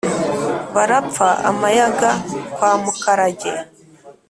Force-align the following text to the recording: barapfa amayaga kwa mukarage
barapfa 0.75 1.27
amayaga 1.49 2.11
kwa 2.53 2.71
mukarage 2.81 3.53